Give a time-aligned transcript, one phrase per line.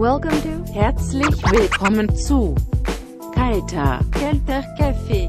[0.00, 2.54] Welcome to, herzlich willkommen zu
[3.34, 5.28] Kalter, Kalter Kaffee.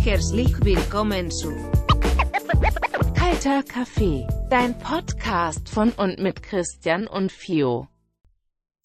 [0.00, 1.52] Herzlich willkommen zu
[3.16, 7.88] Kalter Kaffee, dein Podcast von und mit Christian und Fio.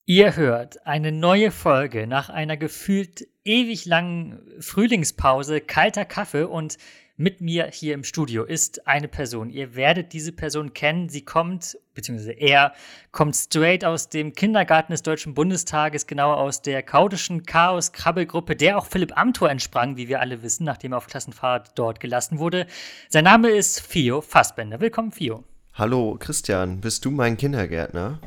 [0.06, 6.78] Ihr hört eine neue Folge nach einer gefühlt ewig langen Frühlingspause, kalter Kaffee und
[7.18, 9.52] mit mir hier im Studio ist eine Person.
[9.52, 11.08] Ihr werdet diese Person kennen.
[11.08, 12.74] Sie kommt, beziehungsweise er
[13.12, 18.88] kommt straight aus dem Kindergarten des Deutschen Bundestages, genau aus der chaotischen Chaos-Krabbelgruppe, der auch
[18.88, 22.66] Philipp Amthor entsprang, wie wir alle wissen, nachdem er auf Klassenfahrt dort gelassen wurde.
[23.08, 24.80] Sein Name ist Fio Fassbender.
[24.80, 25.44] Willkommen, Fio.
[25.76, 26.82] Hallo, Christian.
[26.82, 28.20] Bist du mein Kindergärtner?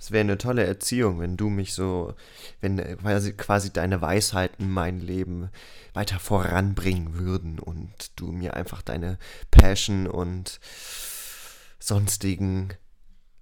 [0.00, 2.14] Es wäre eine tolle Erziehung, wenn du mich so,
[2.62, 2.78] wenn
[3.36, 5.50] quasi, deine Weisheiten mein Leben
[5.92, 9.18] weiter voranbringen würden und du mir einfach deine
[9.50, 10.58] Passion und
[11.78, 12.70] sonstigen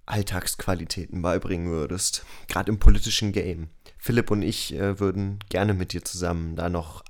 [0.05, 2.25] Alltagsqualitäten beibringen würdest.
[2.49, 3.69] Gerade im politischen Game.
[3.97, 7.05] Philipp und ich äh, würden gerne mit dir zusammen da noch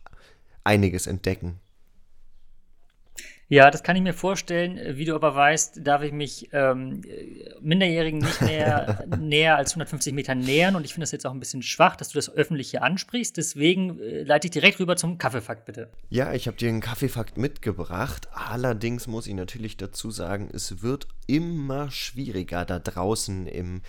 [0.63, 1.59] einiges entdecken.
[3.51, 4.79] Ja, das kann ich mir vorstellen.
[4.95, 7.01] Wie du aber weißt, darf ich mich ähm,
[7.61, 10.75] Minderjährigen nicht mehr näher als 150 Meter nähern.
[10.75, 13.35] Und ich finde das jetzt auch ein bisschen schwach, dass du das öffentlich hier ansprichst.
[13.37, 15.89] Deswegen äh, leite ich direkt rüber zum Kaffeefakt, bitte.
[16.09, 18.27] Ja, ich habe dir einen Kaffeefakt mitgebracht.
[18.33, 23.81] Allerdings muss ich natürlich dazu sagen, es wird immer schwieriger da draußen im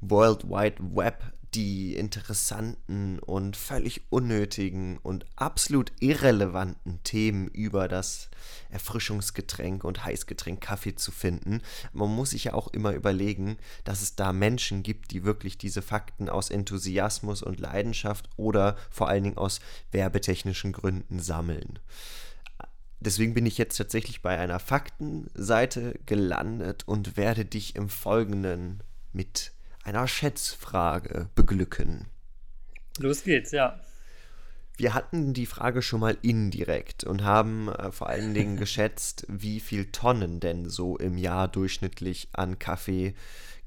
[0.00, 8.28] World Wide Web die interessanten und völlig unnötigen und absolut irrelevanten Themen über das
[8.70, 11.62] Erfrischungsgetränk und Heißgetränk Kaffee zu finden.
[11.92, 15.82] Man muss sich ja auch immer überlegen, dass es da Menschen gibt, die wirklich diese
[15.82, 21.80] Fakten aus Enthusiasmus und Leidenschaft oder vor allen Dingen aus werbetechnischen Gründen sammeln.
[23.00, 29.52] Deswegen bin ich jetzt tatsächlich bei einer Faktenseite gelandet und werde dich im Folgenden mit
[29.82, 32.06] einer Schätzfrage beglücken.
[32.98, 33.80] Los geht's, ja.
[34.80, 39.60] Wir hatten die Frage schon mal indirekt und haben äh, vor allen Dingen geschätzt, wie
[39.60, 43.12] viel Tonnen denn so im Jahr durchschnittlich an Kaffee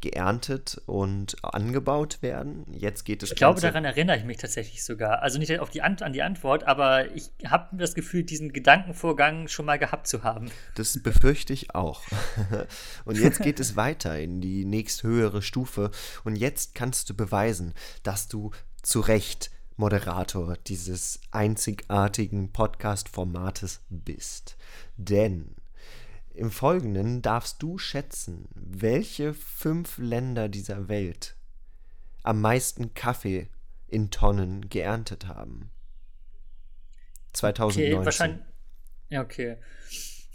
[0.01, 2.65] geerntet und angebaut werden.
[2.71, 3.29] Jetzt geht es.
[3.29, 5.21] Ich glaube, daran erinnere ich mich tatsächlich sogar.
[5.21, 9.47] Also nicht auf die an, an die Antwort, aber ich habe das Gefühl, diesen Gedankenvorgang
[9.49, 10.49] schon mal gehabt zu haben.
[10.73, 12.01] Das befürchte ich auch.
[13.05, 15.91] und jetzt geht es weiter in die nächsthöhere Stufe.
[16.23, 18.49] Und jetzt kannst du beweisen, dass du
[18.81, 24.57] zu Recht Moderator dieses einzigartigen Podcast-Formates bist.
[24.97, 25.55] Denn
[26.33, 31.35] im Folgenden darfst du schätzen, welche fünf Länder dieser Welt
[32.23, 33.49] am meisten Kaffee
[33.87, 35.69] in Tonnen geerntet haben.
[37.33, 37.93] 2019.
[37.93, 38.45] Okay, wahrscheinlich.
[39.09, 39.57] Ja, okay.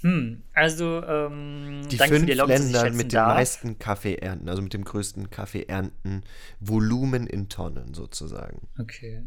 [0.00, 5.30] Hm, also ähm, die fünf die Länder mit den meisten Kaffeeernten, also mit dem größten
[5.30, 6.22] Kaffeeernten
[6.60, 8.68] Volumen in Tonnen sozusagen.
[8.78, 9.24] Okay.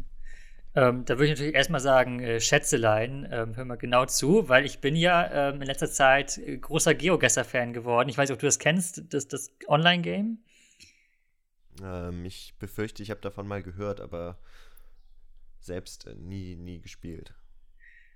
[0.74, 4.64] Ähm, da würde ich natürlich erstmal sagen, äh, Schätzelein, ähm, hör mal genau zu, weil
[4.64, 8.08] ich bin ja ähm, in letzter Zeit äh, großer Geogesser-Fan geworden.
[8.08, 10.38] Ich weiß nicht, ob du das kennst, das, das Online-Game.
[11.82, 14.38] Ähm, ich befürchte, ich habe davon mal gehört, aber
[15.60, 17.34] selbst äh, nie, nie gespielt.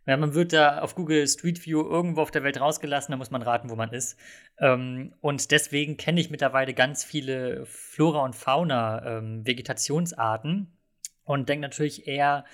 [0.06, 3.32] Ja, man wird da auf Google Street View irgendwo auf der Welt rausgelassen, da muss
[3.32, 4.16] man raten, wo man ist.
[4.58, 10.68] Ähm, und deswegen kenne ich mittlerweile ganz viele Flora- und Fauna-Vegetationsarten ähm,
[11.24, 12.44] und denke natürlich eher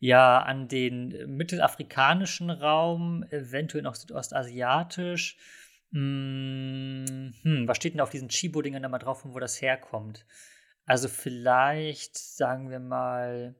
[0.00, 5.36] ja an den mittelafrikanischen Raum, eventuell noch südostasiatisch.
[5.92, 10.24] Hm, hm, was steht denn auf diesen Chibo-Dingern da mal drauf, von wo das herkommt?
[10.86, 13.54] Also vielleicht, sagen wir mal,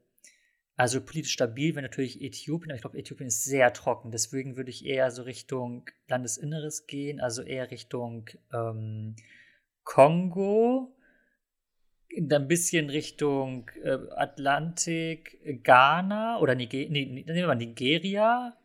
[0.76, 4.10] also politisch stabil wäre natürlich Äthiopien, aber ich glaube, Äthiopien ist sehr trocken.
[4.10, 9.16] Deswegen würde ich eher so Richtung Landesinneres gehen, also eher Richtung ähm,
[9.84, 10.94] Kongo
[12.16, 18.56] ein bisschen Richtung äh, Atlantik, Ghana oder Niger nee, nehmen wir mal Nigeria.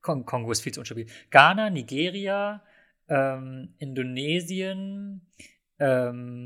[0.00, 1.06] Kong Kongo ist viel zu unstabil.
[1.30, 2.62] Ghana, Nigeria,
[3.08, 5.22] ähm, Indonesien,
[5.78, 6.42] ähm,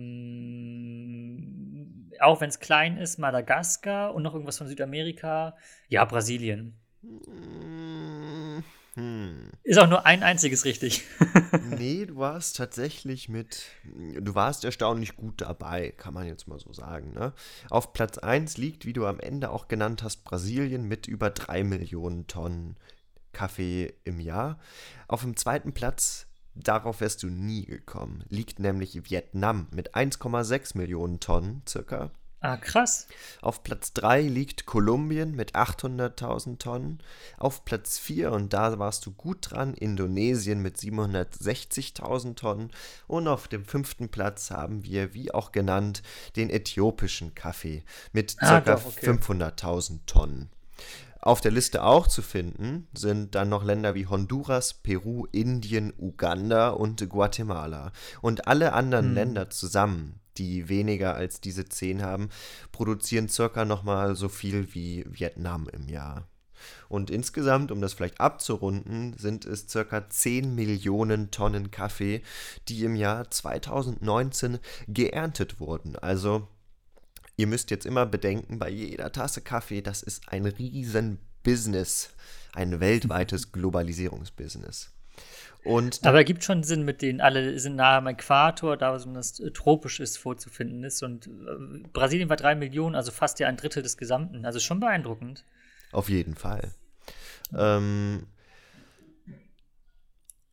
[2.21, 5.57] auch wenn es klein ist, Madagaskar und noch irgendwas von Südamerika.
[5.89, 6.79] Ja, Brasilien.
[8.95, 9.51] Hm.
[9.63, 11.05] Ist auch nur ein einziges richtig.
[11.71, 16.73] nee, du warst tatsächlich mit, du warst erstaunlich gut dabei, kann man jetzt mal so
[16.73, 17.13] sagen.
[17.13, 17.33] Ne?
[17.71, 21.63] Auf Platz 1 liegt, wie du am Ende auch genannt hast, Brasilien mit über 3
[21.63, 22.77] Millionen Tonnen
[23.33, 24.59] Kaffee im Jahr.
[25.07, 26.27] Auf dem zweiten Platz,
[26.63, 32.11] darauf wärst du nie gekommen, liegt nämlich Vietnam mit 1,6 Millionen Tonnen circa
[32.41, 33.09] Ah, krass.
[33.43, 37.01] Auf Platz 3 liegt Kolumbien mit 800.000 Tonnen.
[37.37, 42.71] Auf Platz 4, und da warst du gut dran, Indonesien mit 760.000 Tonnen.
[43.09, 46.03] Und auf dem fünften Platz haben wir, wie auch genannt,
[46.37, 47.83] den äthiopischen Kaffee
[48.13, 48.63] mit ca.
[48.65, 49.11] Ah, okay.
[49.11, 50.49] 500.000 Tonnen.
[51.29, 56.71] Auf der Liste auch zu finden sind dann noch Länder wie Honduras, Peru, Indien, Uganda
[56.71, 57.93] und Guatemala.
[58.23, 59.15] Und alle anderen hm.
[59.15, 62.31] Länder zusammen die weniger als diese 10 haben,
[62.73, 66.27] produzieren circa nochmal so viel wie Vietnam im Jahr.
[66.89, 72.23] Und insgesamt, um das vielleicht abzurunden, sind es circa 10 Millionen Tonnen Kaffee,
[72.69, 75.97] die im Jahr 2019 geerntet wurden.
[75.97, 76.49] Also
[77.39, 82.11] ihr müsst jetzt immer bedenken, bei jeder Tasse Kaffee, das ist ein riesen Business,
[82.53, 84.93] ein weltweites Globalisierungsbusiness.
[85.65, 90.01] Und Aber gibt schon Sinn, mit denen alle sind nahe am Äquator, da äh, tropisch
[90.01, 91.03] ist, vorzufinden ist.
[91.03, 94.45] Und äh, Brasilien war drei Millionen, also fast ja ein Drittel des Gesamten.
[94.45, 95.45] Also schon beeindruckend.
[95.93, 96.73] Auf jeden Fall.
[97.57, 98.27] Ähm,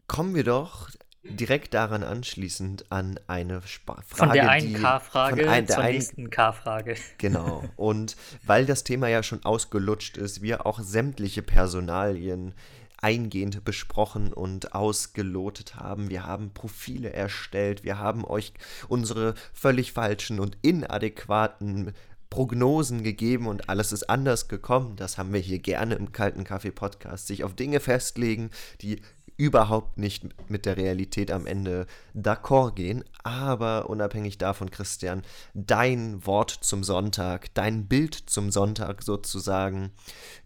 [0.07, 0.89] kommen wir doch
[1.29, 4.03] direkt daran anschließend an eine Sp Frage.
[4.07, 6.95] Von der einen K-Frage ein, zur nächsten K-Frage.
[7.17, 7.63] Genau.
[7.75, 12.53] Und weil das Thema ja schon ausgelutscht ist, wir auch sämtliche Personalien
[13.01, 16.09] eingehend besprochen und ausgelotet haben.
[16.09, 18.53] Wir haben Profile erstellt, wir haben euch
[18.87, 21.93] unsere völlig falschen und inadäquaten
[22.29, 24.95] Prognosen gegeben und alles ist anders gekommen.
[24.95, 27.27] Das haben wir hier gerne im Kalten Kaffee Podcast.
[27.27, 28.49] Sich auf Dinge festlegen,
[28.81, 29.01] die
[29.37, 33.03] überhaupt nicht mit der Realität am Ende d'accord gehen.
[33.23, 35.23] Aber unabhängig davon, Christian,
[35.53, 39.91] dein Wort zum Sonntag, dein Bild zum Sonntag sozusagen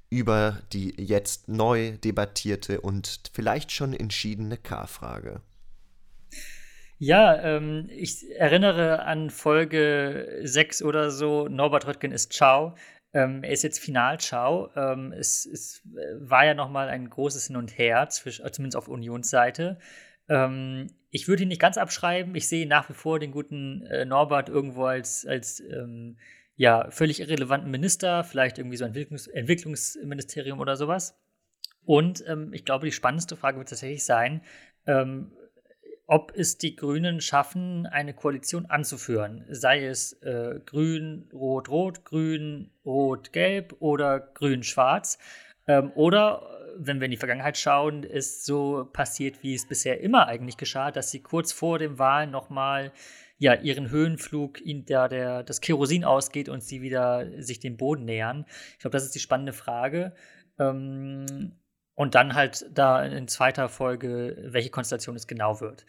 [0.09, 5.41] über die jetzt neu debattierte und vielleicht schon entschiedene K-Frage.
[6.97, 12.75] Ja, ähm, ich erinnere an Folge 6 oder so, Norbert Röttgen ist Ciao.
[13.13, 14.69] Ähm, er ist jetzt final Ciao.
[14.75, 15.81] Ähm, es, es,
[16.19, 19.79] war ja noch mal ein großes Hin und Her, äh, zumindest auf Unionsseite.
[20.27, 22.35] Ähm, ich würde ihn nicht ganz abschreiben.
[22.35, 26.17] Ich sehe nach wie vor den guten äh, Norbert irgendwo als, als ähm,
[26.55, 31.17] ja, völlig irrelevanten Minister, vielleicht irgendwie so ein Entwicklungs Entwicklungsministerium oder sowas.
[31.85, 34.41] Und ähm, ich glaube, die spannendste Frage wird tatsächlich sein,
[34.85, 35.31] ähm,
[36.09, 39.45] ob es die Grünen schaffen, eine Koalition anzuführen.
[39.47, 45.19] Sei es äh, grün, rot, rot, grün, rot, gelb oder grün, schwarz.
[45.67, 50.27] Ähm, oder, wenn wir in die Vergangenheit schauen, ist so passiert, wie es bisher immer
[50.27, 52.91] eigentlich geschah, dass sie kurz vor dem Wahlen nochmal
[53.37, 58.05] ja, ihren Höhenflug, in der, der das Kerosin ausgeht und sie wieder sich dem Boden
[58.05, 58.45] nähern.
[58.73, 60.15] Ich glaube, das ist die spannende Frage.
[60.57, 61.51] Ähm,
[61.99, 65.85] und dann halt da in zweiter Folge, welche Konstellation es genau wird.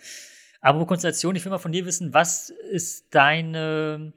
[0.61, 4.13] Aber Konstellation, ich will mal von dir wissen, was ist deine,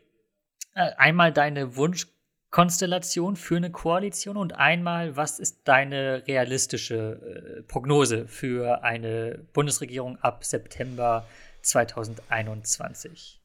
[0.73, 8.27] äh, einmal deine Wunschkonstellation für eine Koalition und einmal, was ist deine realistische äh, Prognose
[8.27, 11.27] für eine Bundesregierung ab September
[11.61, 13.42] 2021?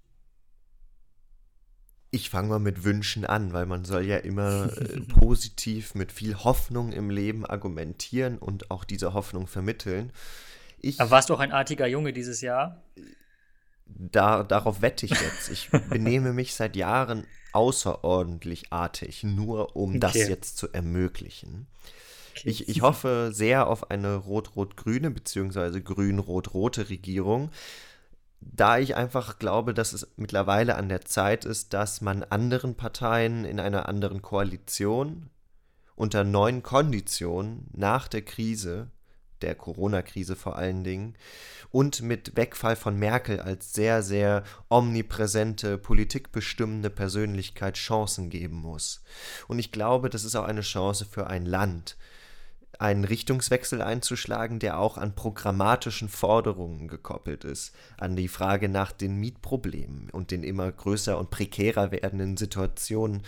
[2.11, 6.37] Ich fange mal mit Wünschen an, weil man soll ja immer äh, positiv mit viel
[6.37, 10.13] Hoffnung im Leben argumentieren und auch diese Hoffnung vermitteln.
[10.81, 12.83] Ich, Aber warst du auch ein artiger Junge dieses Jahr?
[13.87, 15.51] Da, darauf wette ich jetzt.
[15.51, 19.99] Ich benehme mich seit Jahren außerordentlich artig, nur um okay.
[19.99, 21.67] das jetzt zu ermöglichen.
[22.37, 22.51] Okay.
[22.51, 25.81] Ich, ich hoffe sehr auf eine rot-rot-grüne bzw.
[25.81, 27.51] grün-rot-rote Regierung,
[28.41, 33.45] da ich einfach glaube, dass es mittlerweile an der Zeit ist, dass man anderen Parteien
[33.45, 35.31] in einer anderen Koalition
[35.97, 38.91] unter neuen Konditionen nach der Krise,
[39.43, 41.17] der Corona-Krise vor allen Dingen,
[41.71, 49.03] und mit Wegfall von Merkel als sehr, sehr omnipräsente, politikbestimmende Persönlichkeit Chancen geben muss.
[49.49, 51.97] Und ich glaube, das ist auch eine Chance für ein Land,
[52.79, 59.17] einen Richtungswechsel einzuschlagen, der auch an programmatischen Forderungen gekoppelt ist, an die Frage nach den
[59.17, 63.23] Mietproblemen und den immer größer und prekärer werdenden Situationen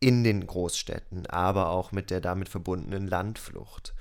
[0.00, 3.94] in den Großstädten, aber auch mit der damit verbundenen Landflucht.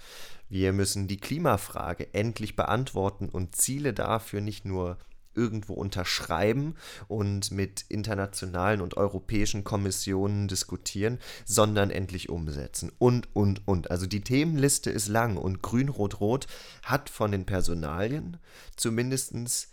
[0.48, 4.98] Wir müssen die Klimafrage endlich beantworten und Ziele dafür nicht nur
[5.36, 6.76] irgendwo unterschreiben
[7.08, 12.92] und mit internationalen und europäischen Kommissionen diskutieren, sondern endlich umsetzen.
[12.98, 13.92] Und, und, und.
[13.92, 16.48] Also die Themenliste ist lang und Grün-Rot-Rot
[16.84, 18.38] hat von den Personalien
[18.76, 19.70] zumindest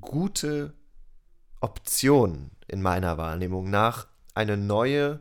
[0.00, 0.74] gute
[1.60, 5.20] Optionen in meiner Wahrnehmung nach eine neue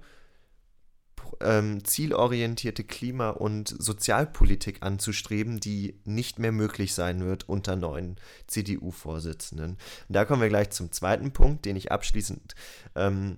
[1.41, 8.17] ähm, zielorientierte Klima- und Sozialpolitik anzustreben, die nicht mehr möglich sein wird unter neuen
[8.47, 9.77] CDU-Vorsitzenden.
[10.09, 12.55] Da kommen wir gleich zum zweiten Punkt, den ich abschließend
[12.95, 13.37] ähm,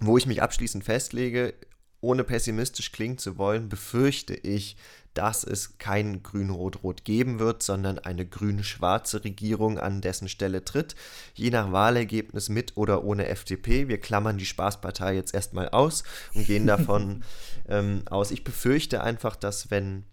[0.00, 1.54] Wo ich mich abschließend festlege,
[2.00, 4.76] ohne pessimistisch klingen zu wollen, befürchte ich,
[5.14, 10.94] dass es kein Grün-Rot-Rot geben wird, sondern eine grün-schwarze Regierung an dessen Stelle tritt,
[11.34, 13.88] je nach Wahlergebnis mit oder ohne FDP.
[13.88, 17.24] Wir klammern die Spaßpartei jetzt erstmal aus und gehen davon
[17.68, 18.30] ähm, aus.
[18.30, 20.04] Ich befürchte einfach, dass wenn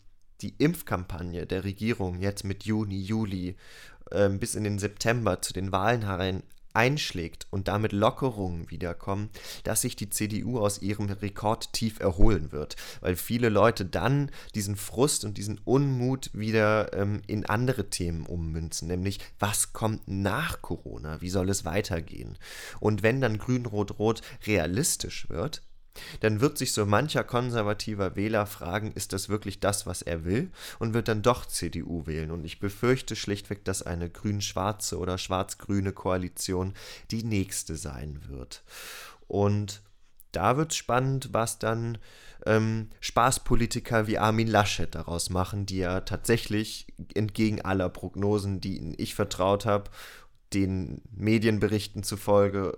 [0.41, 3.57] die Impfkampagne der Regierung jetzt mit Juni, Juli
[4.09, 6.41] äh, bis in den September zu den Wahlen herein
[6.75, 9.29] einschlägt und damit Lockerungen wiederkommen,
[9.63, 15.25] dass sich die CDU aus ihrem Rekordtief erholen wird, weil viele Leute dann diesen Frust
[15.25, 21.29] und diesen Unmut wieder ähm, in andere Themen ummünzen, nämlich was kommt nach Corona, wie
[21.29, 22.37] soll es weitergehen?
[22.79, 25.61] Und wenn dann Grün-Rot-Rot realistisch wird,
[26.19, 30.51] dann wird sich so mancher konservativer Wähler fragen, ist das wirklich das, was er will?
[30.79, 32.31] Und wird dann doch CDU wählen.
[32.31, 36.73] Und ich befürchte schlichtweg, dass eine grün-schwarze oder schwarz-grüne Koalition
[37.11, 38.63] die nächste sein wird.
[39.27, 39.81] Und
[40.31, 41.97] da wird es spannend, was dann
[42.45, 49.15] ähm, Spaßpolitiker wie Armin Laschet daraus machen, die ja tatsächlich entgegen aller Prognosen, die ich
[49.15, 49.89] vertraut habe,
[50.53, 52.77] den Medienberichten zufolge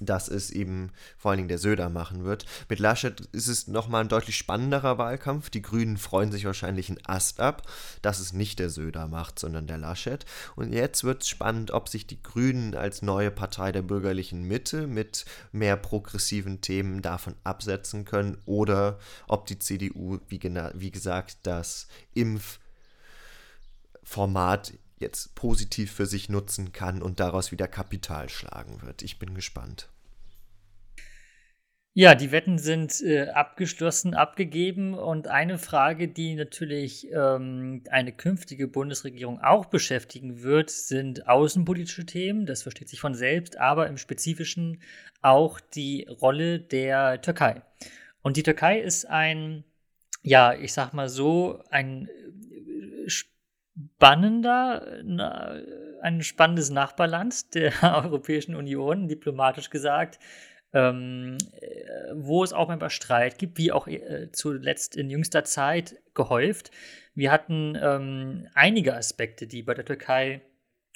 [0.00, 2.46] dass es eben vor allen Dingen der Söder machen wird.
[2.68, 5.50] Mit Laschet ist es nochmal ein deutlich spannenderer Wahlkampf.
[5.50, 7.68] Die Grünen freuen sich wahrscheinlich einen Ast ab,
[8.02, 10.24] dass es nicht der Söder macht, sondern der Laschet.
[10.56, 14.86] Und jetzt wird es spannend, ob sich die Grünen als neue Partei der bürgerlichen Mitte
[14.86, 21.88] mit mehr progressiven Themen davon absetzen können oder ob die CDU, wie, wie gesagt, das
[24.02, 29.02] Impfformat jetzt positiv für sich nutzen kann und daraus wieder Kapital schlagen wird.
[29.02, 29.88] Ich bin gespannt.
[31.92, 38.68] Ja, die Wetten sind äh, abgeschlossen, abgegeben und eine Frage, die natürlich ähm, eine künftige
[38.68, 42.46] Bundesregierung auch beschäftigen wird, sind außenpolitische Themen.
[42.46, 44.80] Das versteht sich von selbst, aber im Spezifischen
[45.20, 47.62] auch die Rolle der Türkei.
[48.22, 49.64] Und die Türkei ist ein,
[50.22, 52.08] ja, ich sag mal so, ein
[53.96, 55.60] spannender, na,
[56.02, 57.72] ein spannendes Nachbarland der
[58.04, 60.18] Europäischen Union, diplomatisch gesagt,
[60.72, 61.66] ähm, äh,
[62.14, 66.70] wo es auch manchmal Streit gibt, wie auch äh, zuletzt in jüngster Zeit gehäuft.
[67.14, 70.42] Wir hatten ähm, einige Aspekte, die bei der Türkei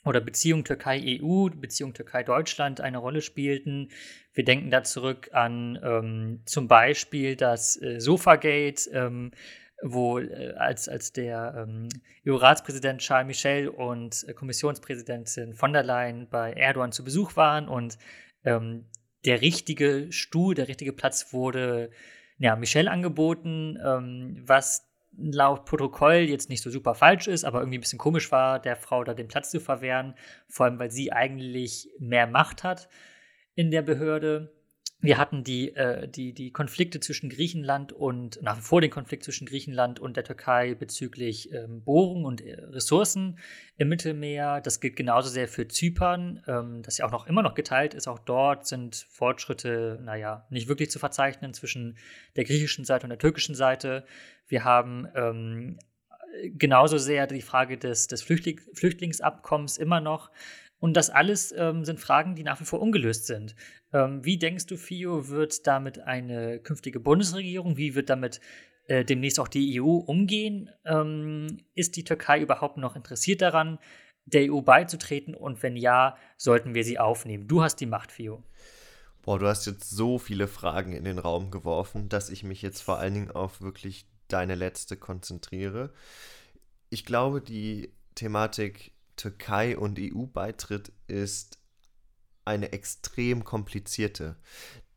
[0.04, 3.88] oder Beziehung Türkei-EU, Beziehung Türkei-Deutschland eine Rolle spielten.
[4.32, 9.32] Wir denken da zurück an ähm, zum Beispiel das äh, Sofagate, ähm,
[9.82, 11.88] wo äh, als, als der ähm,
[12.26, 17.98] EU-Ratspräsident Charles Michel und äh, Kommissionspräsidentin von der Leyen bei Erdogan zu Besuch waren und
[18.44, 18.86] ähm,
[19.24, 21.90] der richtige Stuhl, der richtige Platz wurde
[22.38, 27.78] ja, Michel angeboten, ähm, was laut Protokoll jetzt nicht so super falsch ist, aber irgendwie
[27.78, 30.14] ein bisschen komisch war, der Frau da den Platz zu verwehren,
[30.48, 32.88] vor allem weil sie eigentlich mehr Macht hat
[33.54, 34.52] in der Behörde.
[35.04, 39.22] Wir hatten die, äh, die, die Konflikte zwischen Griechenland und nach wie vor den Konflikt
[39.22, 43.38] zwischen Griechenland und der Türkei bezüglich ähm, Bohrung und äh, Ressourcen
[43.76, 44.62] im Mittelmeer.
[44.62, 48.08] Das gilt genauso sehr für Zypern, ähm, das ja auch noch immer noch geteilt ist.
[48.08, 51.98] Auch dort sind Fortschritte, naja, nicht wirklich zu verzeichnen zwischen
[52.36, 54.06] der griechischen Seite und der türkischen Seite.
[54.48, 55.78] Wir haben ähm,
[56.44, 60.30] genauso sehr die Frage des, des Flüchtling Flüchtlingsabkommens immer noch.
[60.84, 63.56] Und das alles ähm, sind Fragen, die nach wie vor ungelöst sind.
[63.94, 68.42] Ähm, wie denkst du, Fio, wird damit eine künftige Bundesregierung, wie wird damit
[68.88, 70.68] äh, demnächst auch die EU umgehen?
[70.84, 73.78] Ähm, ist die Türkei überhaupt noch interessiert daran,
[74.26, 75.34] der EU beizutreten?
[75.34, 77.48] Und wenn ja, sollten wir sie aufnehmen?
[77.48, 78.44] Du hast die Macht, Fio.
[79.22, 82.82] Boah, du hast jetzt so viele Fragen in den Raum geworfen, dass ich mich jetzt
[82.82, 85.94] vor allen Dingen auf wirklich deine letzte konzentriere.
[86.90, 91.58] Ich glaube, die Thematik Türkei und EU-Beitritt ist
[92.44, 94.36] eine extrem komplizierte.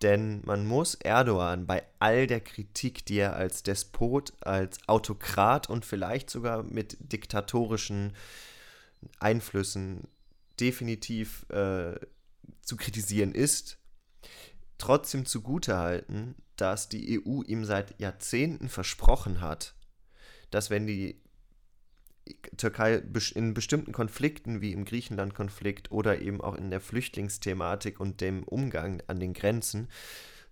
[0.01, 5.85] Denn man muss Erdogan bei all der Kritik, die er als Despot, als Autokrat und
[5.85, 8.13] vielleicht sogar mit diktatorischen
[9.19, 10.07] Einflüssen
[10.59, 11.95] definitiv äh,
[12.61, 13.79] zu kritisieren ist,
[14.77, 19.75] trotzdem zugutehalten, dass die EU ihm seit Jahrzehnten versprochen hat,
[20.51, 21.21] dass wenn die
[22.57, 23.01] Türkei
[23.35, 29.01] in bestimmten Konflikten wie im Griechenland-Konflikt oder eben auch in der Flüchtlingsthematik und dem Umgang
[29.07, 29.87] an den Grenzen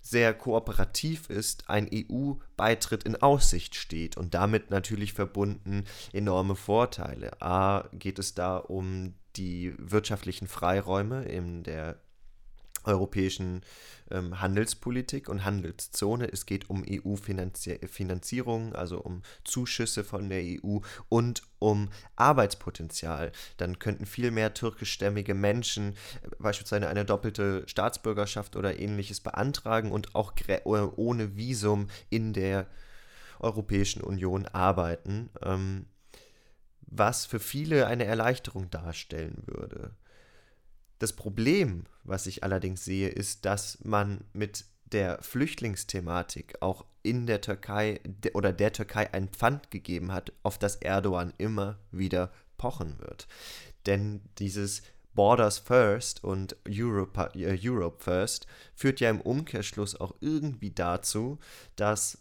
[0.01, 7.41] sehr kooperativ ist, ein EU-Beitritt in Aussicht steht und damit natürlich verbunden enorme Vorteile.
[7.41, 11.99] A geht es da um die wirtschaftlichen Freiräume in der
[12.85, 13.61] europäischen
[14.11, 16.31] ähm, Handelspolitik und Handelszone.
[16.31, 23.31] Es geht um EU-Finanzierung, also um Zuschüsse von der EU und um Arbeitspotenzial.
[23.57, 30.15] Dann könnten viel mehr türkischstämmige Menschen äh, beispielsweise eine doppelte Staatsbürgerschaft oder ähnliches beantragen und
[30.15, 32.67] auch äh, ohne Visum in der
[33.39, 35.87] Europäischen Union arbeiten, ähm,
[36.81, 39.95] was für viele eine Erleichterung darstellen würde.
[40.99, 47.41] Das Problem, was ich allerdings sehe, ist, dass man mit der Flüchtlingsthematik auch in der
[47.41, 47.99] Türkei
[48.33, 53.27] oder der Türkei ein Pfand gegeben hat, auf das Erdogan immer wieder pochen wird.
[53.85, 54.83] Denn dieses
[55.13, 61.39] Borders First und Europe, äh, Europe First führt ja im Umkehrschluss auch irgendwie dazu,
[61.75, 62.19] dass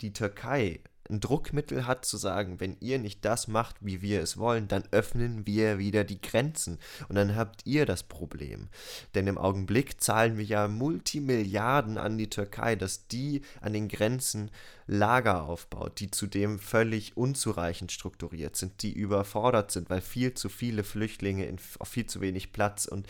[0.00, 4.36] die Türkei ein Druckmittel hat zu sagen, wenn ihr nicht das macht, wie wir es
[4.38, 8.68] wollen, dann öffnen wir wieder die Grenzen und dann habt ihr das Problem.
[9.14, 14.50] Denn im Augenblick zahlen wir ja Multimilliarden an die Türkei, dass die an den Grenzen
[14.86, 20.82] Lager aufbaut, die zudem völlig unzureichend strukturiert sind, die überfordert sind, weil viel zu viele
[20.82, 23.06] Flüchtlinge in, auf viel zu wenig Platz und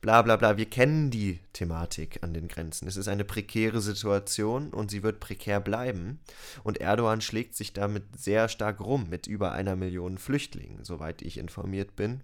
[0.00, 0.56] bla bla bla.
[0.56, 2.88] Wir kennen die Thematik an den Grenzen.
[2.88, 6.20] Es ist eine prekäre Situation und sie wird prekär bleiben.
[6.62, 11.38] Und Erdogan schlägt sich damit sehr stark rum mit über einer Million Flüchtlingen, soweit ich
[11.38, 12.22] informiert bin.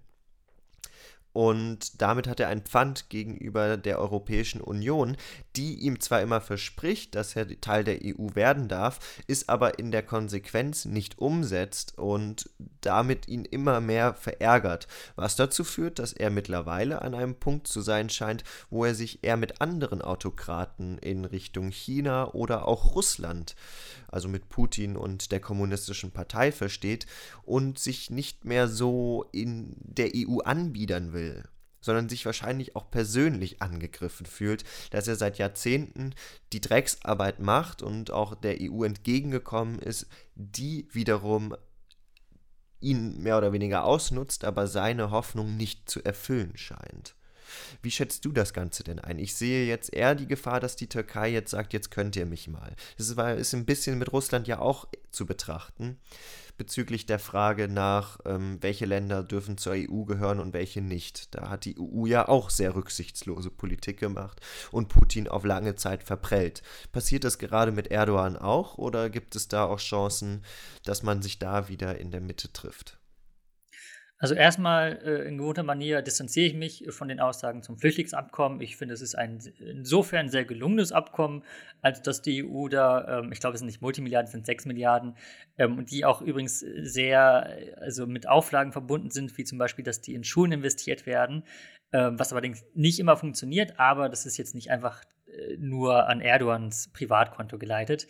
[1.35, 5.17] Und damit hat er ein Pfand gegenüber der Europäischen Union,
[5.57, 9.91] die ihm zwar immer verspricht, dass er Teil der EU werden darf, ist aber in
[9.91, 12.49] der Konsequenz nicht umsetzt und
[12.79, 14.87] damit ihn immer mehr verärgert,
[15.17, 19.21] was dazu führt, dass er mittlerweile an einem Punkt zu sein scheint, wo er sich
[19.25, 23.57] eher mit anderen Autokraten in Richtung China oder auch Russland
[24.15, 27.05] also mit Putin und der kommunistischen Partei versteht
[27.43, 31.43] und sich nicht mehr so in der EU anbiedern will
[31.81, 36.15] sondern sich wahrscheinlich auch persönlich angegriffen fühlt, dass er seit Jahrzehnten
[36.51, 41.55] die Drecksarbeit macht und auch der EU entgegengekommen ist, die wiederum
[42.79, 47.15] ihn mehr oder weniger ausnutzt, aber seine Hoffnung nicht zu erfüllen scheint.
[47.81, 49.19] Wie schätzt du das Ganze denn ein?
[49.19, 52.47] Ich sehe jetzt eher die Gefahr, dass die Türkei jetzt sagt, jetzt könnt ihr mich
[52.47, 52.75] mal.
[52.97, 55.97] Das ist, ein bisschen mit Russland ja auch zu betrachten,
[56.57, 61.33] bezüglich der Frage nach, ähm, welche Länder dürfen zur EU gehören und welche nicht.
[61.35, 64.41] Da hat die EU ja auch sehr rücksichtslose Politik gemacht
[64.71, 66.61] und Putin auf lange Zeit verprellt.
[66.91, 70.43] Passiert das gerade mit Erdogan auch oder gibt es da auch Chancen,
[70.83, 72.97] dass man sich da wieder in der Mitte trifft?
[74.17, 78.61] Also erstmal äh, in gewohnter Manier distanziere ich mich von den Aussagen zum Flüchtlingsabkommen.
[78.61, 81.43] Ich finde, es ist ein insofern sehr gelungenes Abkommen,
[81.81, 84.65] als dass die EU da, ähm, ich glaube, es sind nicht Multimilliarden, es sind sechs
[84.65, 85.17] Milliarden,
[85.57, 90.13] ähm, die auch übrigens sehr, also mit Auflagen verbunden sind, wie zum Beispiel, dass die
[90.13, 91.43] in Schulen investiert werden,
[91.91, 96.21] ähm, was allerdings nicht immer funktioniert, aber das ist jetzt nicht einfach äh, nur an
[96.21, 98.07] Erdogans Privatkonto geleitet.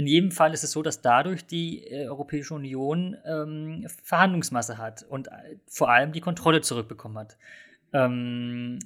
[0.00, 5.02] In jedem Fall ist es so, dass dadurch die äh, Europäische Union ähm, Verhandlungsmasse hat
[5.02, 7.36] und äh, vor allem die Kontrolle zurückbekommen hat.
[7.92, 8.78] Ähm,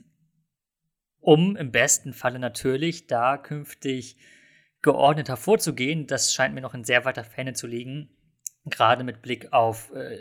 [1.21, 4.17] um im besten Falle natürlich da künftig
[4.83, 6.09] geordneter vorzugehen.
[6.09, 8.11] Das scheint mir noch in sehr weiter Ferne zu liegen,
[8.67, 10.19] gerade mit Blick auf äh,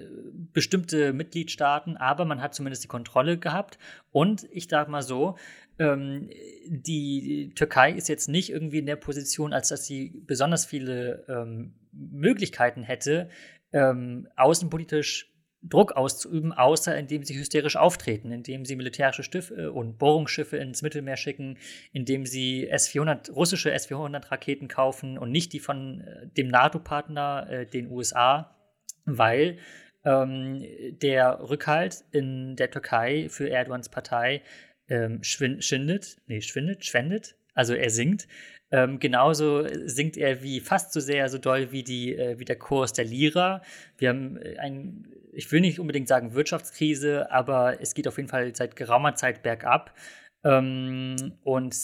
[0.51, 1.97] bestimmte Mitgliedstaaten.
[1.97, 3.77] Aber man hat zumindest die Kontrolle gehabt.
[4.12, 5.38] Und ich sage mal so,
[5.79, 6.29] ähm,
[6.67, 11.73] die Türkei ist jetzt nicht irgendwie in der Position, als dass sie besonders viele ähm,
[11.91, 13.29] Möglichkeiten hätte,
[13.71, 15.33] ähm, außenpolitisch
[15.63, 21.17] Druck auszuüben, außer indem sie hysterisch auftreten, indem sie militärische Stiffe und Bohrungsschiffe ins Mittelmeer
[21.17, 21.58] schicken,
[21.91, 27.89] indem sie S-400, russische S-400-Raketen kaufen und nicht die von äh, dem NATO-Partner, äh, den
[27.89, 28.56] USA,
[29.06, 29.58] weil
[30.06, 30.63] ähm,
[31.02, 34.41] der Rückhalt in der Türkei für Erdogans Partei
[34.89, 38.28] ähm, schwindet, nee, schwindet, schwendet, also er sinkt.
[38.71, 42.58] Ähm, genauso sinkt er wie fast so sehr, so doll wie, die, äh, wie der
[42.58, 43.62] Kurs der Lira.
[43.97, 48.30] Wir haben äh, ein, ich will nicht unbedingt sagen Wirtschaftskrise, aber es geht auf jeden
[48.30, 49.93] Fall seit geraumer Zeit bergab.
[50.43, 51.76] Ähm, und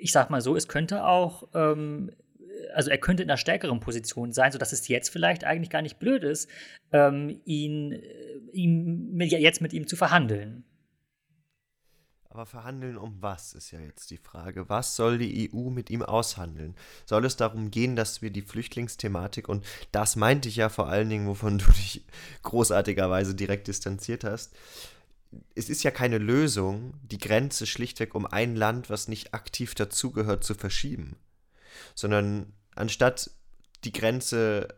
[0.00, 2.10] ich sag mal so, es könnte auch, ähm,
[2.74, 5.98] also er könnte in einer stärkeren Position sein, sodass es jetzt vielleicht eigentlich gar nicht
[5.98, 6.48] blöd ist,
[6.92, 10.64] ähm, ihn, äh, ihn jetzt mit ihm zu verhandeln.
[12.36, 14.68] Aber verhandeln um was ist ja jetzt die Frage.
[14.68, 16.76] Was soll die EU mit ihm aushandeln?
[17.06, 21.08] Soll es darum gehen, dass wir die Flüchtlingsthematik, und das meinte ich ja vor allen
[21.08, 22.04] Dingen, wovon du dich
[22.42, 24.54] großartigerweise direkt distanziert hast,
[25.54, 30.44] es ist ja keine Lösung, die Grenze schlichtweg um ein Land, was nicht aktiv dazugehört,
[30.44, 31.16] zu verschieben.
[31.94, 33.30] Sondern anstatt
[33.84, 34.68] die Grenze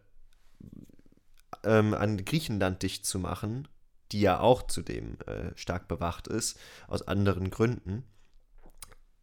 [1.65, 3.67] ähm, an Griechenland dicht zu machen,
[4.13, 8.05] die ja auch zudem äh, stark bewacht ist, aus anderen Gründen,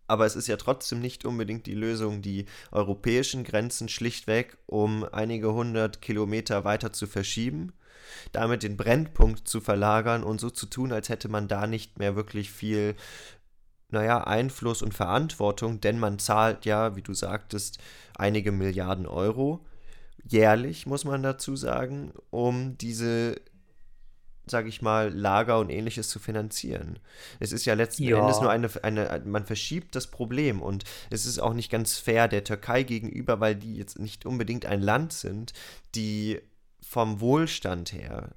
[0.08, 5.54] aber es ist ja trotzdem nicht unbedingt die Lösung, die europäischen Grenzen schlichtweg um einige
[5.54, 7.74] hundert Kilometer weiter zu verschieben,
[8.32, 12.16] damit den Brennpunkt zu verlagern und so zu tun, als hätte man da nicht mehr
[12.16, 12.96] wirklich viel,
[13.90, 17.80] naja, Einfluss und Verantwortung, denn man zahlt ja, wie du sagtest,
[18.16, 19.66] einige Milliarden Euro
[20.24, 23.36] jährlich, muss man dazu sagen, um diese
[24.48, 27.00] sage ich mal, Lager und ähnliches zu finanzieren.
[27.40, 28.20] Es ist ja letzten ja.
[28.20, 32.28] Endes nur eine, eine, man verschiebt das Problem und es ist auch nicht ganz fair
[32.28, 35.54] der Türkei gegenüber, weil die jetzt nicht unbedingt ein Land sind,
[35.96, 36.42] die
[36.82, 38.36] vom Wohlstand her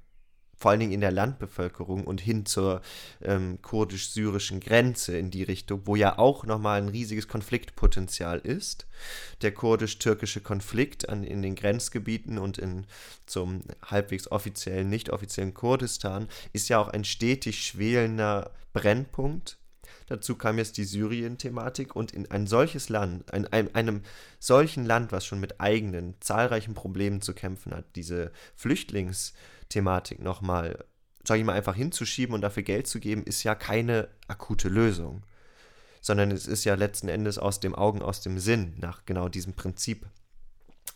[0.59, 2.81] vor allen Dingen in der Landbevölkerung und hin zur
[3.21, 8.85] ähm, kurdisch-syrischen Grenze in die Richtung, wo ja auch nochmal ein riesiges Konfliktpotenzial ist.
[9.41, 12.85] Der kurdisch-türkische Konflikt an, in den Grenzgebieten und in,
[13.25, 19.57] zum halbwegs offiziellen, nicht offiziellen Kurdistan ist ja auch ein stetig schwelender Brennpunkt.
[20.07, 23.45] Dazu kam jetzt die Syrien-Thematik und in ein solches Land, ein,
[23.75, 24.01] einem
[24.39, 29.33] solchen Land, was schon mit eigenen zahlreichen Problemen zu kämpfen hat, diese Flüchtlings-
[29.69, 30.83] Thematik nochmal,
[31.23, 35.23] sage ich mal, einfach hinzuschieben und dafür Geld zu geben, ist ja keine akute Lösung.
[36.01, 39.53] Sondern es ist ja letzten Endes aus dem Augen, aus dem Sinn, nach genau diesem
[39.53, 40.05] Prinzip.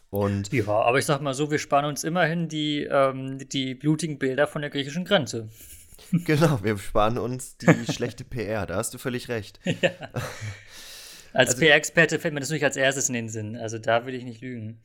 [0.09, 4.19] Und ja, aber ich sag mal so, wir sparen uns immerhin die, ähm, die blutigen
[4.19, 5.49] Bilder von der griechischen Grenze.
[6.11, 9.59] Genau, wir sparen uns die schlechte PR, da hast du völlig recht.
[9.81, 9.91] Ja.
[11.33, 13.57] Als also, PR-Experte fällt mir das natürlich als erstes in den Sinn.
[13.57, 14.79] Also da will ich nicht lügen.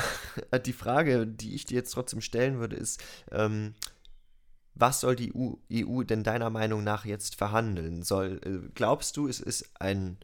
[0.66, 3.74] die Frage, die ich dir jetzt trotzdem stellen würde, ist, ähm,
[4.74, 8.02] was soll die EU, EU, denn deiner Meinung nach jetzt verhandeln?
[8.02, 10.18] Soll, äh, glaubst du, es ist ein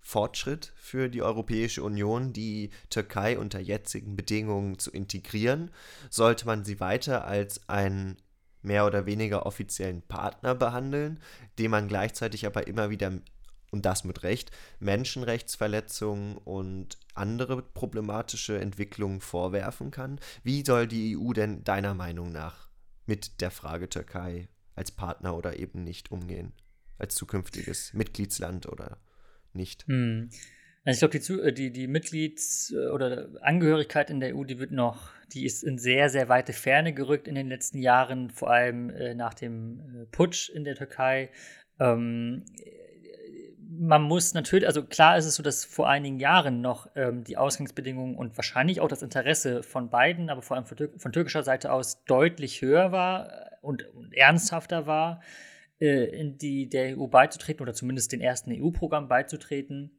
[0.00, 5.70] Fortschritt für die Europäische Union, die Türkei unter jetzigen Bedingungen zu integrieren?
[6.10, 8.16] Sollte man sie weiter als einen
[8.62, 11.20] mehr oder weniger offiziellen Partner behandeln,
[11.58, 13.12] dem man gleichzeitig aber immer wieder
[13.70, 14.50] und das mit Recht,
[14.80, 20.20] Menschenrechtsverletzungen und andere problematische Entwicklungen vorwerfen kann.
[20.42, 22.68] Wie soll die EU denn deiner Meinung nach
[23.06, 26.52] mit der Frage Türkei als Partner oder eben nicht umgehen?
[26.98, 28.98] Als zukünftiges Mitgliedsland oder
[29.52, 29.86] nicht?
[29.86, 30.30] Hm.
[30.84, 34.58] Also ich glaube, die, äh, die, die Mitglieds- äh, oder Angehörigkeit in der EU, die
[34.58, 38.50] wird noch, die ist in sehr, sehr weite Ferne gerückt in den letzten Jahren, vor
[38.50, 41.30] allem äh, nach dem äh, Putsch in der Türkei.
[41.78, 42.44] Ähm,
[43.70, 47.36] man muss natürlich, also klar ist es so, dass vor einigen Jahren noch ähm, die
[47.36, 51.42] Ausgangsbedingungen und wahrscheinlich auch das Interesse von beiden, aber vor allem von, Tür von türkischer
[51.42, 55.20] Seite aus deutlich höher war äh, und, und ernsthafter war,
[55.80, 59.90] äh, in die der EU beizutreten oder zumindest den ersten EU-Programm beizutreten.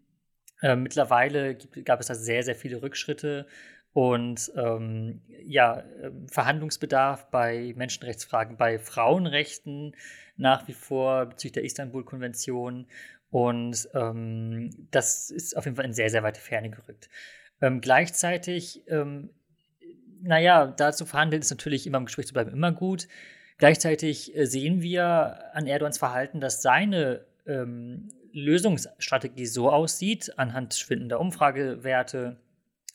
[0.61, 3.45] Äh, mittlerweile gibt, gab es da sehr, sehr viele Rückschritte
[3.93, 9.95] und ähm, ja, ähm, Verhandlungsbedarf bei Menschenrechtsfragen, bei Frauenrechten
[10.37, 12.87] nach wie vor bezüglich der Istanbul-Konvention
[13.31, 17.09] und ähm, das ist auf jeden Fall in sehr, sehr weite Ferne gerückt.
[17.61, 19.29] Ähm, gleichzeitig, ähm,
[20.21, 23.07] naja, da zu verhandeln ist natürlich immer im Gespräch zu bleiben immer gut.
[23.57, 31.19] Gleichzeitig äh, sehen wir an Erdogans Verhalten, dass seine ähm, Lösungsstrategie so aussieht, anhand schwindender
[31.19, 32.37] Umfragewerte,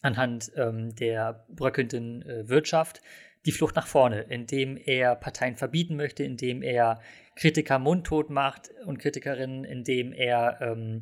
[0.02, 3.02] anhand ähm, der bröckelnden äh, Wirtschaft,
[3.46, 7.00] die Flucht nach vorne, indem er Parteien verbieten möchte, indem er
[7.36, 11.00] Kritiker mundtot macht und Kritikerinnen, indem er ähm,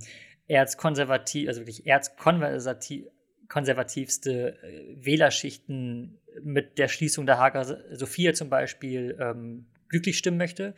[0.48, 9.66] erzkonservativ, also wirklich erzkonservativste äh, Wählerschichten mit der Schließung der Hager Sophia zum Beispiel ähm,
[9.88, 10.74] glücklich stimmen möchte.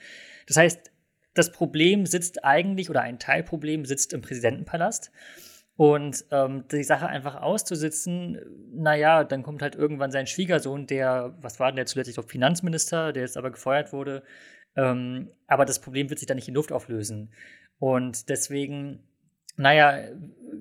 [0.47, 0.91] Das heißt,
[1.35, 5.11] das Problem sitzt eigentlich, oder ein Teilproblem sitzt im Präsidentenpalast.
[5.77, 8.39] Und ähm, die Sache einfach auszusitzen,
[8.73, 13.13] naja, dann kommt halt irgendwann sein Schwiegersohn, der, was war denn der zuletzt, ich Finanzminister,
[13.13, 14.23] der jetzt aber gefeuert wurde.
[14.77, 17.33] Ähm, aber das Problem wird sich dann nicht in Luft auflösen.
[17.81, 19.03] Und deswegen,
[19.57, 20.09] naja,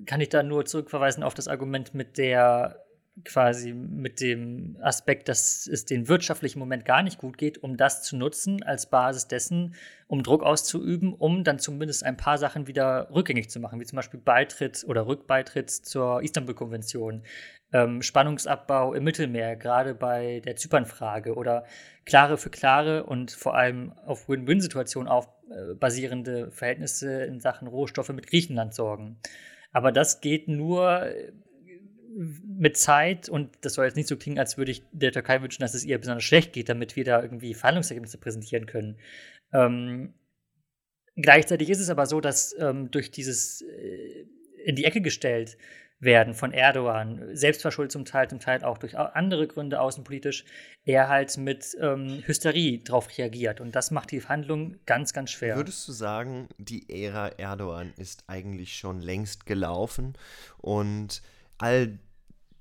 [0.06, 2.84] kann ich da nur zurückverweisen auf das Argument mit der
[3.24, 8.02] quasi mit dem Aspekt, dass es den wirtschaftlichen Moment gar nicht gut geht, um das
[8.02, 9.76] zu nutzen als Basis dessen,
[10.08, 13.96] um Druck auszuüben, um dann zumindest ein paar Sachen wieder rückgängig zu machen, wie zum
[13.96, 17.22] Beispiel Beitritt oder Rückbeitritt zur Istanbul-Konvention,
[17.72, 21.66] ähm, Spannungsabbau im Mittelmeer, gerade bei der Zypernfrage oder
[22.04, 28.10] klare für klare und vor allem auf Win-Win-Situationen auf äh, basierende Verhältnisse in Sachen Rohstoffe
[28.10, 29.20] mit Griechenland sorgen.
[29.72, 31.08] Aber das geht nur
[32.14, 35.62] mit Zeit, und das soll jetzt nicht so klingen, als würde ich der Türkei wünschen,
[35.62, 38.96] dass es ihr besonders schlecht geht, damit wir da irgendwie Verhandlungsergebnisse präsentieren können.
[39.52, 40.14] Ähm,
[41.16, 44.26] gleichzeitig ist es aber so, dass ähm, durch dieses äh,
[44.64, 45.56] in die Ecke gestellt
[46.00, 50.44] werden von Erdogan, selbstverschuldet zum Teil, zum Teil auch durch andere Gründe außenpolitisch,
[50.84, 53.60] er halt mit ähm, Hysterie darauf reagiert.
[53.60, 55.56] Und das macht die Verhandlungen ganz, ganz schwer.
[55.56, 60.14] Würdest du sagen, die Ära Erdogan ist eigentlich schon längst gelaufen
[60.58, 61.22] und
[61.58, 61.98] all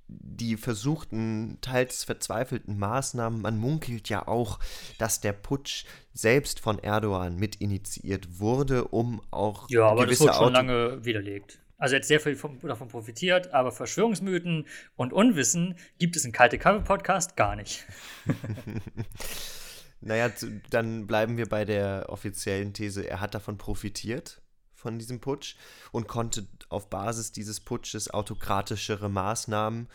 [0.07, 3.41] die versuchten, teils verzweifelten Maßnahmen.
[3.41, 4.59] Man munkelt ja auch,
[4.97, 10.33] dass der Putsch selbst von Erdogan mit initiiert wurde, um auch ja, aber das wurde
[10.33, 11.59] schon Auto lange widerlegt.
[11.77, 16.31] Also er hat sehr viel vom, davon profitiert, aber Verschwörungsmythen und Unwissen gibt es in
[16.31, 17.85] Kalte Kaffee Podcast gar nicht.
[20.01, 20.31] naja,
[20.69, 24.42] dann bleiben wir bei der offiziellen These, er hat davon profitiert
[24.83, 25.55] von diesem Putsch
[25.91, 29.87] und konnte auf Basis dieses Putsches autokratischere Maßnahmen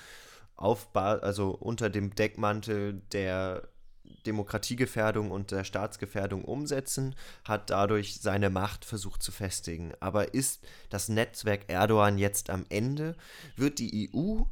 [0.56, 3.68] auf also unter dem Deckmantel der
[4.26, 9.92] Demokratiegefährdung und der Staatsgefährdung umsetzen, hat dadurch seine Macht versucht zu festigen.
[10.00, 13.14] Aber ist das Netzwerk Erdogan jetzt am Ende?
[13.56, 14.42] Wird die EU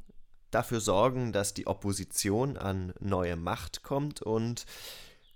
[0.50, 4.22] dafür sorgen, dass die Opposition an neue Macht kommt?
[4.22, 4.66] Und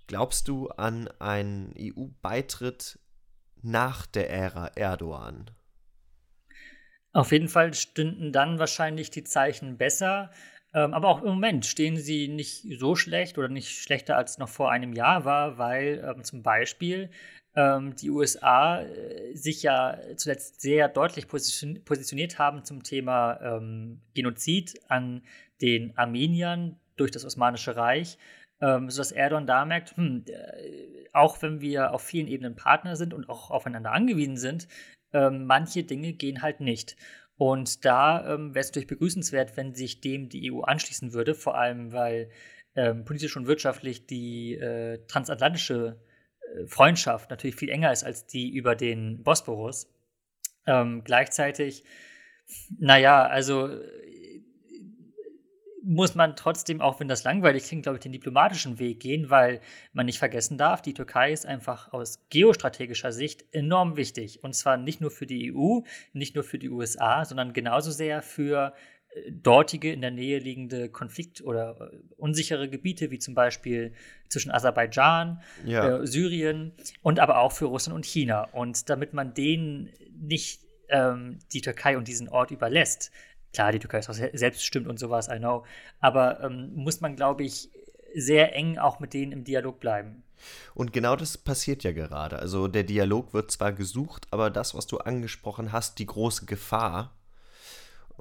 [0.07, 2.99] glaubst du an einen EU-Beitritt
[3.63, 5.51] nach der Ära Erdogan?
[7.13, 10.31] Auf jeden Fall stünden dann wahrscheinlich die Zeichen besser.
[10.73, 14.47] Ähm, aber auch im Moment stehen sie nicht so schlecht oder nicht schlechter als noch
[14.47, 17.09] vor einem Jahr war, weil ähm, zum Beispiel
[17.55, 23.99] ähm, die USA äh, sich ja zuletzt sehr deutlich position positioniert haben zum Thema ähm,
[24.13, 25.23] Genozid an
[25.61, 28.17] den Armeniern durch das Osmanische Reich
[28.61, 33.13] ähm, sodass Erdogan da merkt, hm, äh, auch wenn wir auf vielen Ebenen Partner sind
[33.13, 34.67] und auch aufeinander angewiesen sind,
[35.13, 36.95] ähm, manche Dinge gehen halt nicht.
[37.37, 41.57] Und da ähm, wäre es natürlich begrüßenswert, wenn sich dem die EU anschließen würde, vor
[41.57, 42.29] allem weil
[42.75, 45.99] ähm, politisch und wirtschaftlich die äh, transatlantische
[46.41, 49.91] äh, Freundschaft natürlich viel enger ist als die über den Bosporus.
[50.67, 51.83] Ähm, gleichzeitig,
[52.79, 53.69] naja, also
[55.83, 59.61] muss man trotzdem, auch wenn das langweilig klingt, glaube ich, den diplomatischen Weg gehen, weil
[59.93, 64.43] man nicht vergessen darf, die Türkei ist einfach aus geostrategischer Sicht enorm wichtig.
[64.43, 65.81] Und zwar nicht nur für die EU,
[66.13, 68.73] nicht nur für die USA, sondern genauso sehr für
[69.09, 73.93] äh, dortige in der Nähe liegende Konflikt- oder äh, unsichere Gebiete, wie zum Beispiel
[74.29, 75.99] zwischen Aserbaidschan, ja.
[75.99, 78.43] äh, Syrien und aber auch für Russland und China.
[78.51, 83.11] Und damit man denen nicht ähm, die Türkei und diesen Ort überlässt,
[83.53, 85.65] Klar, die Türkei ist auch selbstbestimmt und sowas, I know.
[85.99, 87.69] Aber ähm, muss man, glaube ich,
[88.15, 90.23] sehr eng auch mit denen im Dialog bleiben.
[90.73, 92.39] Und genau das passiert ja gerade.
[92.39, 97.11] Also der Dialog wird zwar gesucht, aber das, was du angesprochen hast, die große Gefahr,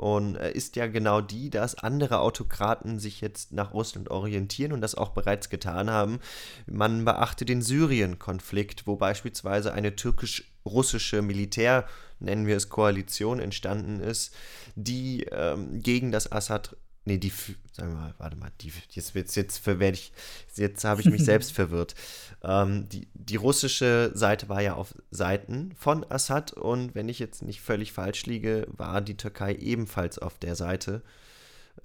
[0.01, 4.81] und äh, ist ja genau die, dass andere Autokraten sich jetzt nach Russland orientieren und
[4.81, 6.21] das auch bereits getan haben.
[6.66, 11.87] Man beachte den Syrien-Konflikt, wo beispielsweise eine türkisch-russische Militär,
[12.21, 14.35] nennen wir es Koalition, entstanden ist,
[14.77, 17.33] die ähm, gegen das Assad Nee, die,
[17.73, 20.13] sagen wir mal, warte mal, die, jetzt, jetzt, jetzt, ich,
[20.55, 21.95] jetzt habe ich mich selbst verwirrt.
[22.43, 27.43] Ähm, die, die russische Seite war ja auf Seiten von Assad und wenn ich jetzt
[27.43, 31.03] nicht völlig falsch liege, war die Türkei ebenfalls auf der Seite,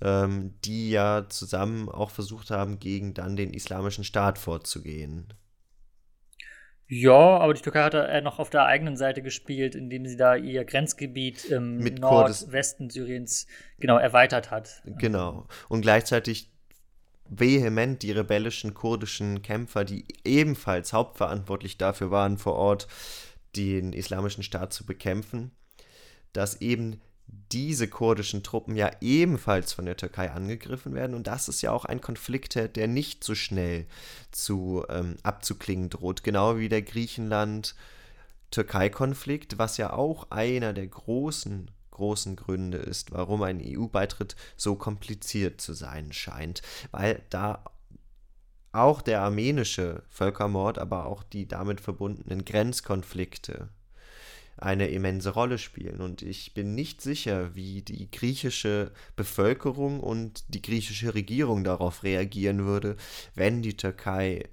[0.01, 5.27] ähm, die ja zusammen auch versucht haben, gegen dann den islamischen Staat vorzugehen.
[6.87, 10.35] Ja, aber die Türkei hat da noch auf der eigenen Seite gespielt, indem sie da
[10.35, 13.47] ihr Grenzgebiet im Mit Nordwesten Syriens
[13.79, 14.83] genau erweitert hat.
[14.85, 15.47] Genau.
[15.67, 16.51] Und gleichzeitig
[17.27, 22.87] vehement die rebellischen kurdischen Kämpfer, die ebenfalls hauptverantwortlich dafür waren, vor Ort
[23.55, 25.51] den islamischen Staat zu bekämpfen,
[26.33, 31.15] dass eben diese kurdischen Truppen ja ebenfalls von der Türkei angegriffen werden.
[31.15, 33.85] Und das ist ja auch ein Konflikt, der nicht so schnell
[34.31, 36.23] zu ähm, abzuklingen droht.
[36.23, 43.61] Genau wie der Griechenland-Türkei-Konflikt, was ja auch einer der großen, großen Gründe ist, warum ein
[43.63, 46.61] EU-Beitritt so kompliziert zu sein scheint.
[46.91, 47.63] Weil da
[48.71, 53.69] auch der armenische Völkermord, aber auch die damit verbundenen Grenzkonflikte
[54.57, 56.01] eine immense Rolle spielen.
[56.01, 62.65] Und ich bin nicht sicher, wie die griechische Bevölkerung und die griechische Regierung darauf reagieren
[62.65, 62.95] würde,
[63.35, 64.43] wenn die Türkei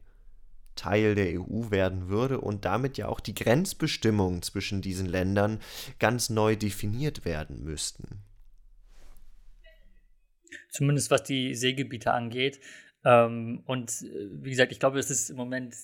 [0.74, 5.60] Teil der EU werden würde und damit ja auch die Grenzbestimmungen zwischen diesen Ländern
[5.98, 8.22] ganz neu definiert werden müssten.
[10.70, 12.60] Zumindest was die Seegebiete angeht.
[13.04, 15.74] Ähm, und äh, wie gesagt, ich glaube, es ist im Moment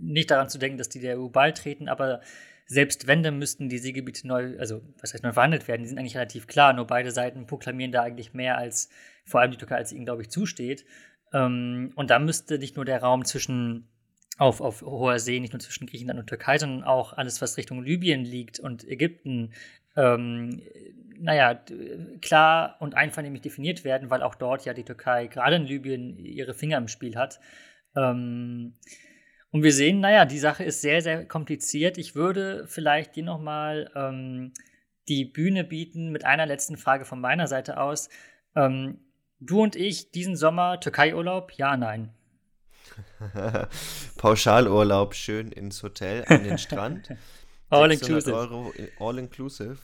[0.00, 2.20] nicht daran zu denken, dass die der EU beitreten, aber
[2.66, 5.98] selbst wenn, dann müssten die Seegebiete neu, also was heißt neu verhandelt werden, die sind
[5.98, 8.88] eigentlich relativ klar, nur beide Seiten proklamieren da eigentlich mehr als,
[9.24, 10.84] vor allem die Türkei, als ihnen, glaube ich, zusteht.
[11.32, 13.88] Ähm, und da müsste nicht nur der Raum zwischen
[14.38, 17.82] auf, auf hoher See, nicht nur zwischen Griechenland und Türkei, sondern auch alles, was Richtung
[17.82, 19.52] Libyen liegt und Ägypten,
[19.96, 20.60] ähm,
[21.18, 21.58] naja,
[22.20, 26.52] klar und einvernehmlich definiert werden, weil auch dort ja die Türkei gerade in Libyen ihre
[26.52, 27.40] Finger im Spiel hat.
[27.94, 28.74] Ähm,
[29.56, 31.96] und wir sehen, naja, die Sache ist sehr, sehr kompliziert.
[31.96, 34.52] Ich würde vielleicht dir nochmal ähm,
[35.08, 38.10] die Bühne bieten mit einer letzten Frage von meiner Seite aus.
[38.54, 38.98] Ähm,
[39.40, 41.52] du und ich, diesen Sommer Türkei-Urlaub?
[41.52, 42.12] Ja, nein.
[44.18, 47.16] Pauschalurlaub, schön ins Hotel, an den Strand.
[47.70, 48.36] all inclusive.
[48.36, 49.78] Euro, all inclusive,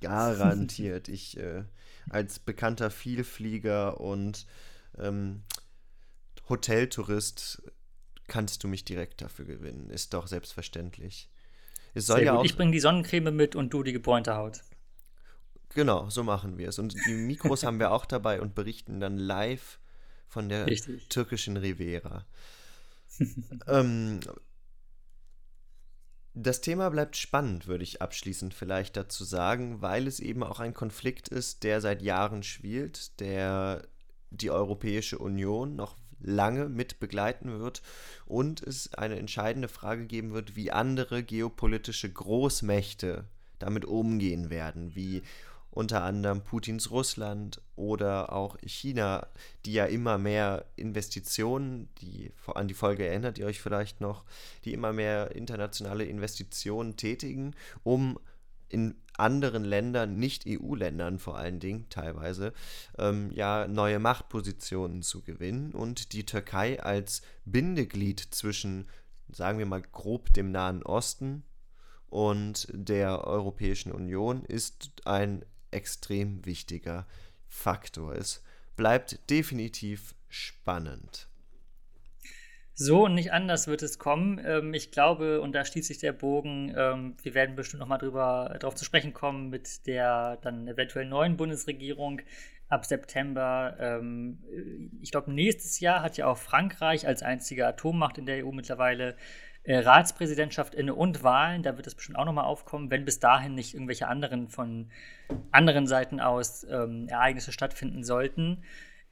[0.00, 1.08] garantiert.
[1.08, 1.64] ich äh,
[2.08, 4.46] als bekannter Vielflieger und
[4.98, 5.42] ähm,
[6.48, 7.62] Hoteltourist
[8.30, 9.90] kannst du mich direkt dafür gewinnen.
[9.90, 11.28] Ist doch selbstverständlich.
[11.92, 12.40] Es soll Sehr ja gut.
[12.40, 14.62] auch ich bringe die Sonnencreme mit und du die gebräunte Haut.
[15.74, 16.78] Genau, so machen wir es.
[16.78, 19.78] Und die Mikros haben wir auch dabei und berichten dann live
[20.28, 21.08] von der Richtig.
[21.08, 22.24] türkischen Rivera.
[23.66, 24.20] ähm,
[26.32, 30.74] das Thema bleibt spannend, würde ich abschließend vielleicht dazu sagen, weil es eben auch ein
[30.74, 33.82] Konflikt ist, der seit Jahren schwelt, der
[34.30, 37.82] die Europäische Union noch lange mit begleiten wird
[38.26, 43.24] und es eine entscheidende Frage geben wird, wie andere geopolitische Großmächte
[43.58, 45.22] damit umgehen werden, wie
[45.70, 49.26] unter anderem Putins Russland oder auch China,
[49.64, 54.24] die ja immer mehr Investitionen, die an die Folge erinnert ihr euch vielleicht noch,
[54.64, 57.54] die immer mehr internationale Investitionen tätigen,
[57.84, 58.18] um
[58.70, 62.52] in anderen Ländern, nicht EU-Ländern vor allen Dingen teilweise,
[62.98, 68.88] ähm, ja neue Machtpositionen zu gewinnen und die Türkei als Bindeglied zwischen,
[69.30, 71.44] sagen wir mal grob, dem Nahen Osten
[72.08, 77.06] und der Europäischen Union ist ein extrem wichtiger
[77.46, 78.14] Faktor.
[78.14, 78.42] Es
[78.76, 81.29] bleibt definitiv spannend.
[82.82, 84.40] So und nicht anders wird es kommen.
[84.42, 88.74] Ähm, ich glaube, und da schließt sich der Bogen, ähm, wir werden bestimmt nochmal darauf
[88.74, 92.22] zu sprechen kommen mit der dann eventuell neuen Bundesregierung
[92.70, 93.76] ab September.
[93.78, 94.38] Ähm,
[95.02, 99.14] ich glaube, nächstes Jahr hat ja auch Frankreich als einzige Atommacht in der EU mittlerweile
[99.64, 101.62] äh, Ratspräsidentschaft inne und Wahlen.
[101.62, 104.90] Da wird es bestimmt auch nochmal aufkommen, wenn bis dahin nicht irgendwelche anderen von
[105.50, 108.64] anderen Seiten aus ähm, Ereignisse stattfinden sollten.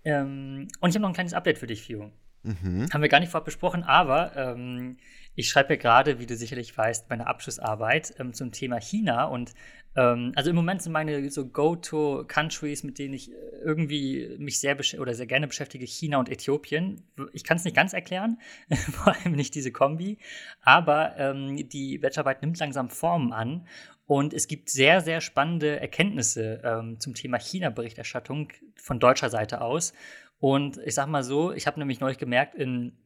[0.05, 2.11] Ähm, und ich habe noch ein kleines Update für dich, Fio.
[2.43, 2.89] Mhm.
[2.93, 4.97] Haben wir gar nicht vorab besprochen, aber ähm,
[5.35, 9.25] ich schreibe ja gerade, wie du sicherlich weißt, meine Abschlussarbeit ähm, zum Thema China.
[9.25, 9.53] Und
[9.97, 13.31] ähm, also im Moment sind meine so Go-To-Countries, mit denen ich
[13.65, 17.03] irgendwie mich sehr oder sehr gerne beschäftige, China und Äthiopien.
[17.33, 18.39] Ich kann es nicht ganz erklären,
[18.93, 20.19] vor allem nicht diese Kombi,
[20.61, 23.67] aber ähm, die Bachelorarbeit nimmt langsam Formen an.
[24.07, 29.93] Und es gibt sehr, sehr spannende Erkenntnisse ähm, zum Thema China-Berichterstattung von deutscher Seite aus.
[30.39, 32.97] Und ich sag mal so, ich habe nämlich neulich gemerkt, in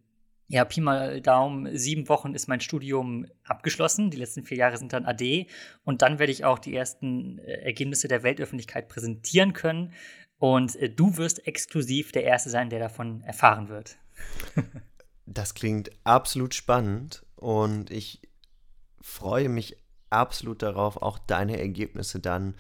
[0.49, 4.11] ja, Pi mal Daumen, sieben Wochen ist mein Studium abgeschlossen.
[4.11, 5.47] Die letzten vier Jahre sind dann AD.
[5.83, 9.95] Und dann werde ich auch die ersten äh, Ergebnisse der Weltöffentlichkeit präsentieren können.
[10.39, 13.97] Und äh, du wirst exklusiv der Erste sein, der davon erfahren wird.
[15.27, 18.21] das klingt absolut spannend und ich
[19.01, 19.79] freue mich
[20.11, 22.57] absolut darauf, auch deine Ergebnisse dann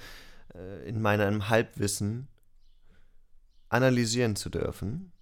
[0.55, 2.29] äh, in meinem Halbwissen
[3.73, 5.13] analysieren zu dürfen.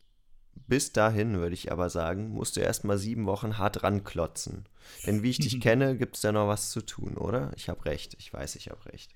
[0.67, 4.69] Bis dahin, würde ich aber sagen, musst du erst mal sieben Wochen hart ranklotzen.
[5.07, 7.53] Denn wie ich dich kenne, gibt es da noch was zu tun, oder?
[7.57, 8.15] Ich habe recht.
[8.19, 9.13] Ich weiß, ich habe recht.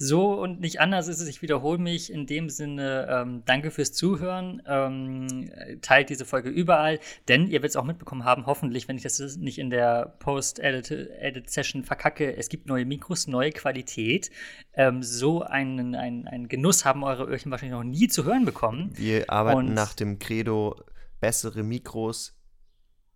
[0.00, 1.28] So und nicht anders ist es.
[1.28, 3.08] Ich wiederhole mich in dem Sinne.
[3.10, 4.62] Ähm, danke fürs Zuhören.
[4.64, 5.50] Ähm,
[5.82, 9.18] teilt diese Folge überall, denn ihr werdet es auch mitbekommen haben, hoffentlich, wenn ich das
[9.36, 12.36] nicht in der Post-Edit-Session verkacke.
[12.36, 14.30] Es gibt neue Mikros, neue Qualität.
[14.74, 18.92] Ähm, so einen, einen, einen Genuss haben eure Öhrchen wahrscheinlich noch nie zu hören bekommen.
[18.94, 20.76] Wir arbeiten und nach dem Credo
[21.18, 22.38] bessere Mikros,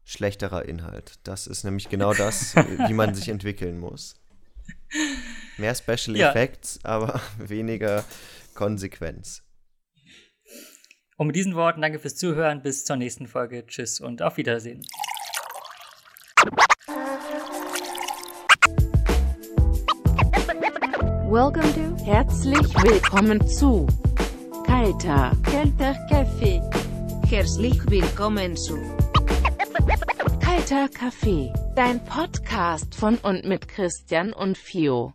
[0.02, 1.20] schlechterer Inhalt.
[1.22, 2.56] Das ist nämlich genau das,
[2.88, 4.21] wie man sich entwickeln muss.
[5.58, 6.30] Mehr Special ja.
[6.30, 8.04] Effects, aber weniger
[8.54, 9.42] Konsequenz.
[11.16, 12.62] Und mit diesen Worten danke fürs Zuhören.
[12.62, 13.66] Bis zur nächsten Folge.
[13.66, 14.82] Tschüss und auf Wiedersehen.
[21.30, 23.86] Welcome to Herzlich willkommen zu
[24.66, 26.60] Kalter Kalter Kaffee.
[27.28, 28.76] Herzlich willkommen zu
[30.40, 35.14] Kalter Kaffee, dein Podcast von und mit Christian und Fio.